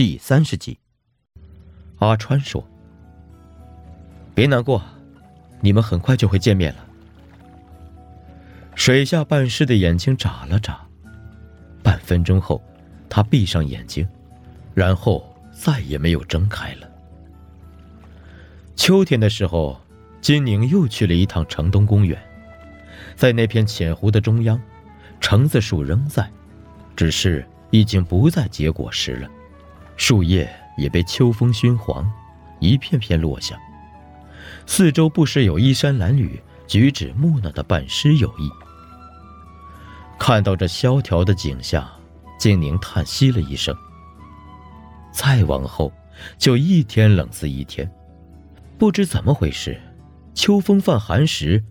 [0.00, 0.78] 第三十集。
[1.98, 2.66] 阿川说
[4.34, 4.82] ：“别难过，
[5.60, 6.86] 你们很快就会见面了。”
[8.74, 10.80] 水下半尸的眼睛眨了眨，
[11.82, 12.62] 半分钟后，
[13.10, 14.08] 他闭上眼睛，
[14.72, 16.88] 然后再也没有睁开了。
[18.76, 19.78] 秋天的时候，
[20.22, 22.18] 金宁又去了一趟城东公园，
[23.16, 24.58] 在那片浅湖的中央，
[25.20, 26.26] 橙子树仍在，
[26.96, 29.28] 只是已经不再结果实了，
[30.00, 32.10] 树叶也被秋风熏黄，
[32.58, 33.54] 一片片落下。
[34.64, 38.50] 四周不时有衣衫褴褛、举止木讷的半尸游弋。
[40.18, 41.86] 看到这萧条的景象，
[42.38, 43.76] 金宁叹息了一声。
[45.12, 45.92] 再往后，
[46.38, 47.88] 就一天冷似一天。
[48.78, 49.78] 不知怎么回事，
[50.34, 51.62] 秋风泛寒时，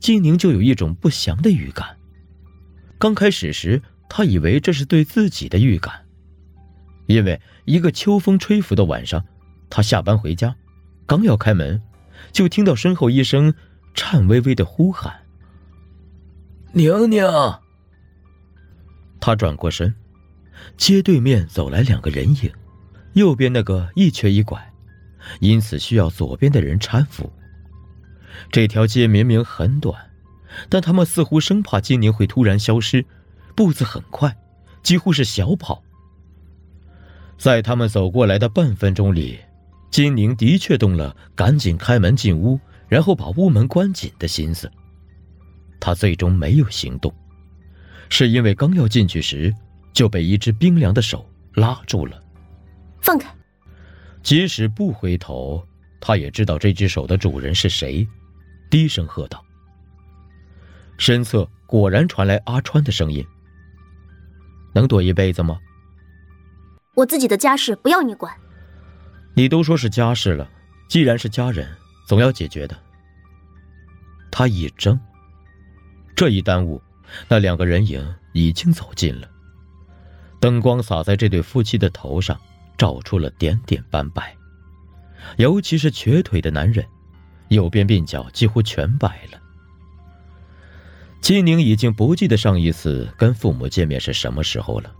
[0.00, 1.96] 金宁就有一种不祥的预感。
[2.98, 6.05] 刚开始时，他以为这是对自己的预感，
[7.06, 9.24] 因为一个秋风吹拂的晚上，
[9.70, 10.54] 他下班回家，
[11.06, 11.80] 刚要开门，
[12.32, 13.54] 就听到身后一声
[13.94, 15.22] 颤巍巍的呼喊
[16.72, 17.24] ：“宁宁。”
[19.20, 19.94] 他转过身，
[20.76, 22.52] 街对面走来两个人影，
[23.14, 24.72] 右边那个一瘸一拐，
[25.40, 27.32] 因此需要左边的人搀扶。
[28.52, 30.10] 这条街明明很短，
[30.68, 33.06] 但他们似乎生怕金宁会突然消失，
[33.54, 34.36] 步子很快，
[34.82, 35.82] 几乎是小跑。
[37.38, 39.38] 在他们走过来的半分钟里，
[39.90, 44.70] 金宁的确动了赶紧开门进屋，然后把屋门关紧的心思。
[45.78, 47.14] 他最终没有行动。
[48.08, 49.54] 是因为刚要进去时，
[49.92, 52.22] 就被一只冰凉的手拉住了。
[53.02, 53.28] 放开！
[54.22, 55.64] 即使不回头，
[56.00, 58.06] 他也知道这只手的主人是谁，
[58.70, 59.44] 低声喝道。
[60.98, 63.24] 身侧果然传来阿川的声音
[64.72, 65.58] ：“能躲一辈子吗？”
[66.96, 68.34] 我自己的家事不要你管。
[69.34, 70.48] 你都说是家事了，
[70.88, 71.68] 既然是家人，
[72.06, 72.74] 总要解决的。
[74.30, 74.98] 他一怔，
[76.16, 76.82] 这一耽误。
[77.28, 79.28] 那两个人影已经走近了，
[80.40, 82.40] 灯光洒在这对夫妻的头上，
[82.76, 84.34] 照出了点点斑白。
[85.36, 86.84] 尤其是瘸腿的男人，
[87.48, 89.38] 右边鬓角几乎全白了。
[91.20, 94.92] 金宁已经不记得上一次跟父母见面是什么时候了，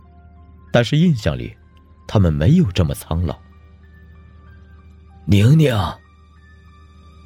[0.71, 1.55] 但是印象里，
[2.07, 3.37] 他们没有这么苍老。
[5.25, 5.75] 宁宁，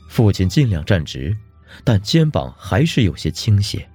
[0.09, 1.37] 父亲尽量站直，
[1.83, 3.87] 但肩膀还是有些倾斜。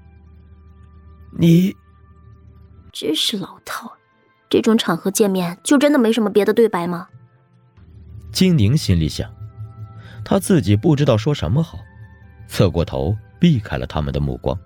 [1.33, 1.75] 你，
[2.93, 3.93] 真是老套。
[4.49, 7.09] 这种场合见面，就真的没什么别的对白吗？
[8.31, 9.29] 金宁心里想，
[10.25, 11.81] 他自己不知道说什么好，
[12.47, 14.57] 侧过头避开了他们的目光。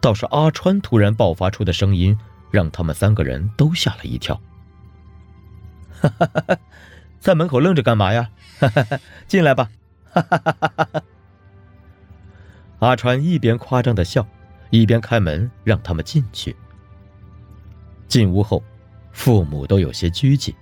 [0.00, 2.18] 倒是阿川突然爆发出的声音，
[2.50, 4.40] 让他们三个人都吓了一跳。
[6.00, 6.58] 哈哈哈！
[7.20, 8.30] 在门口愣着干嘛呀？
[8.58, 8.98] 哈哈哈！
[9.26, 9.70] 进来吧！
[10.10, 11.02] 哈哈哈哈哈！
[12.78, 14.26] 阿川一边夸张的笑。
[14.70, 16.54] 一边开门让他们进去。
[18.06, 18.62] 进屋后，
[19.12, 20.54] 父母都有些拘谨，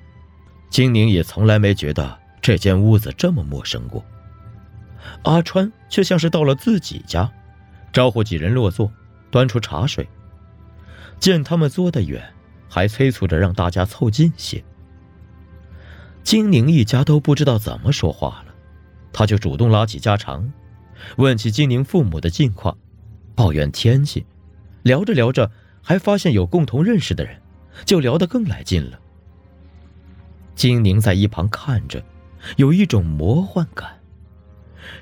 [0.71, 4.05] 金宁也从来没觉得这间屋子这么陌生过。
[5.25, 7.29] 阿川却像是到了自己家，
[7.93, 8.93] 招呼几人落座，
[9.29, 10.09] 端出茶水。
[11.19, 12.33] 见他们坐得远，
[12.69, 14.63] 还催促着让大家凑近些。
[16.27, 18.55] 金宁一家都不知道怎么说话了，
[19.13, 20.53] 他就主动拉起家常，
[21.19, 22.77] 问起金宁父母的近况。
[23.37, 24.27] 抱怨天气，
[24.83, 25.49] 聊着聊着，
[25.81, 27.41] 还发现有共同认识的人，
[27.85, 28.99] 就聊得更来劲了。
[30.57, 32.05] 金宁在一旁看着，
[32.57, 34.01] 有一种魔幻感。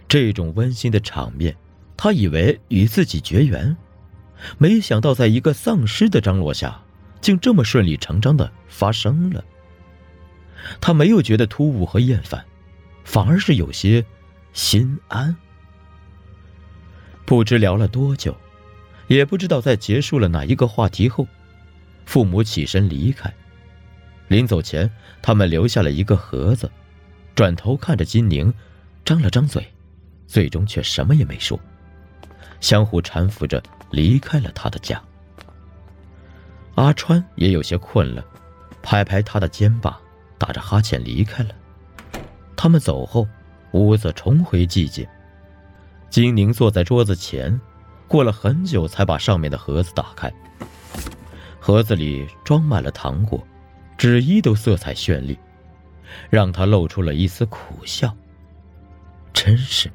[0.06, 1.56] 这种温馨的场面，
[1.96, 3.74] 他以为与自己绝缘，
[4.58, 6.82] 没想到在一个丧尸的张罗下，
[7.22, 9.42] 竟这么顺理成章的发生了。
[10.80, 12.44] 他没有觉得突兀和厌烦，
[13.04, 14.04] 反而是有些
[14.52, 15.34] 心安。
[17.24, 18.36] 不知聊了多久，
[19.08, 21.26] 也不知道在结束了哪一个话题后，
[22.04, 23.32] 父母起身离开。
[24.28, 24.90] 临走前，
[25.22, 26.70] 他们留下了一个盒子，
[27.34, 28.52] 转头看着金宁，
[29.04, 29.66] 张了张嘴，
[30.26, 31.58] 最终却什么也没说，
[32.60, 35.02] 相互搀扶着离开了他的家。
[36.74, 38.24] 阿川也有些困了，
[38.82, 39.96] 拍拍他的肩膀，
[40.44, 41.54] 打着哈欠离开了。
[42.54, 43.26] 他们走后，
[43.72, 45.06] 屋子重回寂静。
[46.10, 47.58] 金宁坐在桌子前，
[48.06, 50.30] 过了很久才把上面的盒子打开。
[51.58, 53.42] 盒子里装满了糖果，
[53.96, 55.38] 纸衣都色彩绚丽，
[56.28, 58.14] 让他露出了一丝苦笑。
[59.32, 59.90] 真是，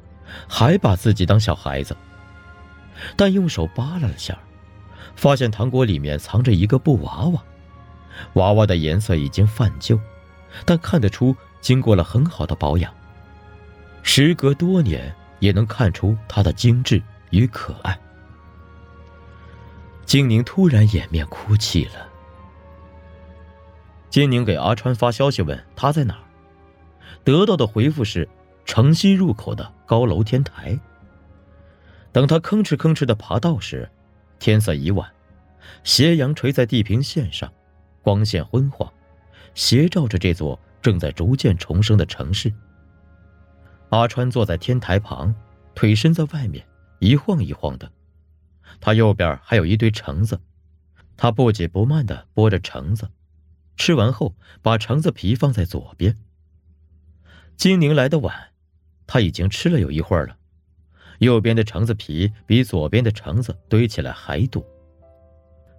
[0.48, 1.96] 还把自己当小孩子。
[3.16, 4.36] 但用手扒拉了下，
[5.14, 7.40] 发现糖果里面藏着一个布娃娃，
[8.32, 9.96] 娃娃的颜色已经泛旧，
[10.64, 12.92] 但看得出经过了很好的保养。
[14.02, 17.98] 时隔多年，也能看出它的精致与可爱。
[20.04, 22.08] 金宁突然掩面哭泣了。
[24.08, 26.20] 金宁给阿川发消息问他在哪儿，
[27.22, 28.28] 得到的回复是
[28.64, 30.76] 城西入口的高楼天台。
[32.10, 33.88] 等他吭哧吭哧的爬到时，
[34.40, 35.08] 天色已晚，
[35.84, 37.52] 斜阳垂在地平线上，
[38.02, 38.92] 光线昏黄，
[39.54, 42.52] 斜照着这座正在逐渐重生的城市。
[43.90, 45.34] 阿川坐在天台旁，
[45.74, 46.66] 腿伸在外面，
[47.00, 47.90] 一晃一晃的。
[48.80, 50.40] 他右边还有一堆橙子，
[51.16, 53.10] 他不紧不慢的剥着橙子，
[53.76, 56.16] 吃完后把橙子皮放在左边。
[57.56, 58.52] 金宁来的晚，
[59.06, 60.36] 他已经吃了有一会儿了。
[61.18, 64.64] 右边的橙子皮比左边的橙子堆起来还多。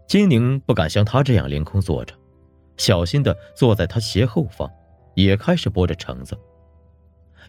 [0.05, 2.13] 金宁不敢像他这样凌空坐着，
[2.81, 4.67] 小心的坐在他斜后方，
[5.13, 6.35] 也开始剥着橙子。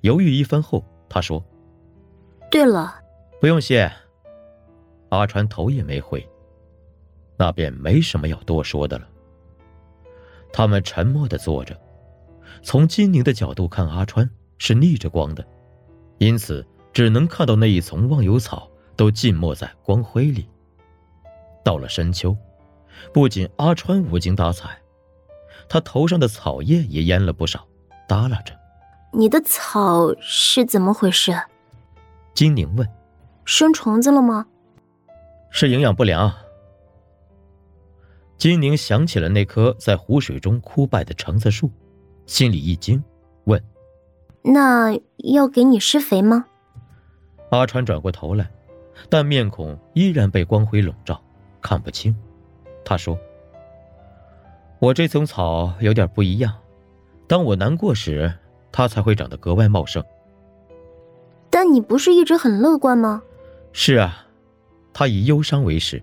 [0.03, 1.43] 犹豫一番后，他说
[2.53, 3.01] ：“对了，
[3.41, 3.91] 不用谢。”
[5.09, 6.29] 阿川头也没回，
[7.39, 9.09] 那便没什么要多说的了。
[10.53, 11.75] 他们沉默的坐着，
[12.63, 15.43] 从金宁的角度看，阿川是逆着光的，
[16.19, 16.63] 因此
[16.93, 20.47] 只能看到那一丛忘忧草都浸没在光辉里。
[21.65, 22.37] 到了深秋，
[23.15, 24.79] 不仅阿川无精打采，
[25.69, 27.67] 他头上的草叶也蔫了不少，
[28.09, 28.55] 耷拉着。
[29.13, 31.33] 你的草是怎么回事？
[32.35, 32.89] 金宁问。
[33.45, 34.47] 生虫子了吗？
[35.51, 36.33] 是营养不良。
[38.39, 41.71] 金宁想起了那棵在湖水中枯败的橙子树，
[42.27, 43.03] 心里一惊，
[43.45, 43.63] 问
[44.43, 46.47] ：“那要给你施肥吗？”
[47.51, 48.51] 阿川转过头来，
[49.09, 51.23] 但面孔依然被光辉笼罩，
[51.61, 52.17] 看不清。
[52.85, 53.19] 他说
[54.83, 56.53] ：“我这丛草有点不一样，
[57.29, 58.33] 当我难过时，
[58.73, 60.05] 它才会长得格外茂盛。”
[61.49, 63.23] 但你不是一直很乐观吗？
[63.73, 64.27] 是啊。
[64.93, 66.03] 他以忧伤为食，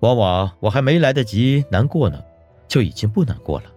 [0.00, 2.22] 往往我还没来得及难过呢，
[2.68, 3.72] 就已经不难过了。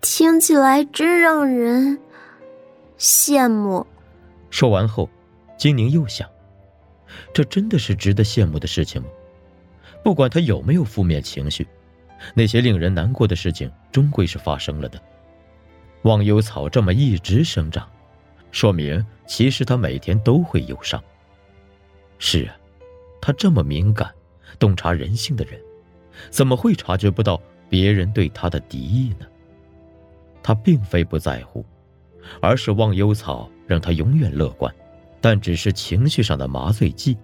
[0.00, 1.98] 听起来真让人
[2.98, 3.86] 羡慕。
[4.48, 5.10] 说完后，
[5.58, 6.26] 金宁又想：
[7.34, 9.08] 这真的是值得羡慕的事情吗？
[10.06, 11.66] 不管他有没有负面情绪，
[12.32, 15.02] 那些令人难过的事情终归是发生了的。
[16.02, 17.90] 忘忧草这么一直生长，
[18.52, 21.02] 说明其实他每天都会忧伤。
[22.20, 22.54] 是啊，
[23.20, 24.08] 他这么敏感、
[24.60, 25.60] 洞察人性的人，
[26.30, 29.26] 怎么会察觉不到别人对他的敌意呢？
[30.40, 31.66] 他并非不在乎，
[32.40, 34.72] 而是忘忧草让他永远乐观，
[35.20, 37.18] 但只是情绪上的麻醉剂。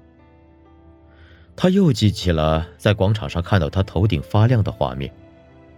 [1.55, 5.13] 他又记起了在广场上看到他头顶发亮的画面，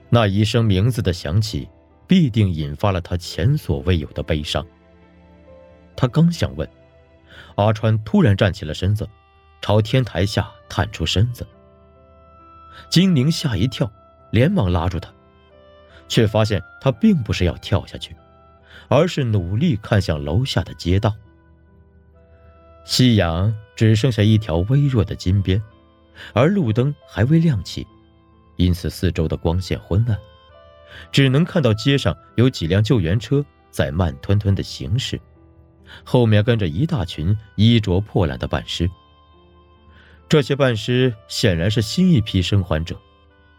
[0.08, 1.68] 那一声名字的响起，
[2.06, 4.64] 必定引发了他前所未有的悲伤。
[5.96, 6.68] 他刚想问。
[7.56, 9.08] 阿川突然站起了身子，
[9.60, 11.46] 朝天台下探出身子。
[12.88, 13.90] 金宁吓一跳，
[14.30, 15.08] 连忙拉住他，
[16.08, 18.14] 却发现他并不是要跳下去，
[18.88, 21.14] 而是努力看向楼下的街道。
[22.84, 25.60] 夕阳只剩下一条微弱的金边，
[26.32, 27.86] 而路灯还未亮起，
[28.56, 30.16] 因此四周的光线昏暗，
[31.10, 35.20] 只能看到街上有几辆救援车在慢吞吞的行驶。
[36.03, 38.88] 后面跟着一大群衣着破烂的半尸。
[40.29, 42.96] 这些半尸显然是新一批生还者，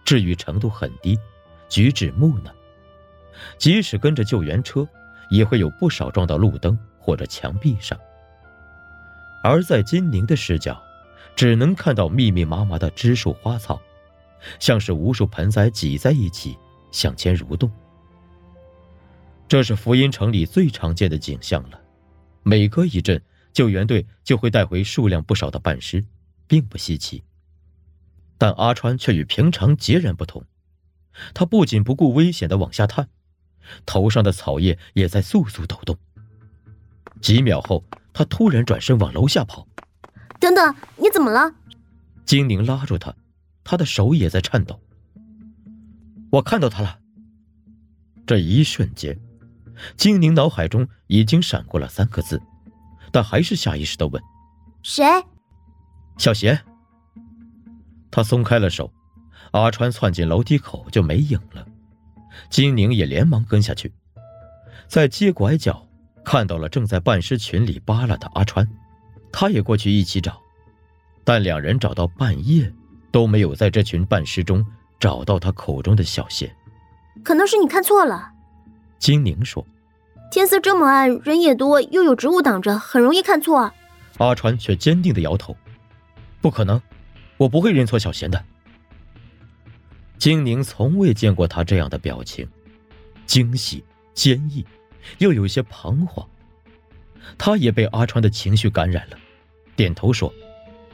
[0.04, 1.18] 治愈程度很低，
[1.70, 2.52] 举止木讷。
[3.58, 4.88] 即使跟着救援车，
[5.30, 7.98] 也会有不少撞到路灯或者墙壁上。
[9.46, 10.82] 而在金宁的视角，
[11.36, 13.80] 只能看到密密麻麻的枝树花草，
[14.60, 16.58] 像是无数盆栽挤在一起
[16.90, 17.72] 向前蠕动。
[19.48, 21.80] 这是福音城里最常见的景象了。
[22.42, 23.22] 每隔一阵，
[23.54, 26.04] 救援队就会带回数量不少的半尸，
[26.48, 27.24] 并不稀奇。
[28.40, 30.44] 但阿川却与平常截然不同，
[31.36, 33.10] 他不仅不顾危险的往下探，
[33.86, 35.96] 头上的草叶也在簌簌抖动。
[37.22, 37.84] 几秒后，
[38.16, 39.68] 他突然转身往楼下跑。
[40.40, 41.54] 等等，你怎么了？
[42.26, 43.14] 金宁拉住他，
[43.62, 44.80] 他的手也在颤抖。
[46.32, 46.98] 我看到他了。
[48.26, 49.20] 这一瞬间。
[49.98, 52.42] 金宁脑海中已经闪过了三个字，
[53.12, 54.24] 但还是下意识的问
[54.82, 55.06] ：“谁？”
[56.18, 56.58] 小贤。
[58.10, 58.94] 他松开了手，
[59.52, 61.68] 阿川窜进楼梯口就没影了。
[62.50, 63.92] 金宁也连忙跟下去，
[64.88, 65.85] 在街拐角
[66.26, 68.68] 看到了正在半尸群里扒拉的阿川，
[69.32, 70.42] 他也过去一起找，
[71.24, 72.74] 但两人找到半夜
[73.12, 74.66] 都没有在这群半尸中
[75.00, 76.54] 找到他口中的小贤。
[77.24, 78.32] 可能是你看错了，
[78.98, 79.66] 金宁说。
[80.32, 83.72] 天色这么暗，人也多，又有植物挡着，很容易看错。
[84.18, 85.56] 阿川却坚定的摇头
[86.42, 86.82] ：“不可能，
[87.38, 88.44] 我不会认错小贤的。”
[90.18, 92.46] 金宁从未见过他这样的表情，
[93.26, 94.66] 惊喜、坚毅，
[95.18, 96.28] 又有些彷徨。
[97.38, 99.18] 他也被阿川的情绪感染了，
[99.76, 100.32] 点头说：“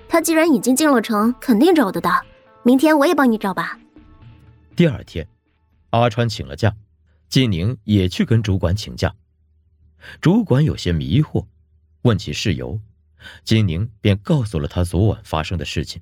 [0.08, 2.24] 他既然已经进了城，肯定找得到。
[2.64, 3.78] 明天我也帮你找吧。”
[4.76, 5.28] 第二天，
[5.90, 6.74] 阿川请了假，
[7.28, 9.14] 金宁也去跟主管请假。
[10.22, 11.46] 主管有些迷惑，
[12.04, 12.80] 问起事由，
[13.44, 16.02] 金宁便告诉了他昨晚发生的事情。